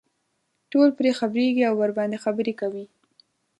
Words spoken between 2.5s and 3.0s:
کوي.